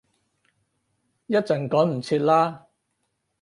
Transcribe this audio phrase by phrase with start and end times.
[1.27, 2.63] 一陣趕唔切喇